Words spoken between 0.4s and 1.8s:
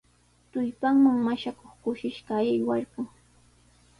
Tullpanman mashakuq